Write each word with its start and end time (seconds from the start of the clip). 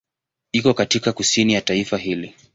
Iko 0.51 0.73
katika 0.73 1.11
kusini 1.13 1.53
ya 1.53 1.61
taifa 1.61 1.97
hili. 1.97 2.35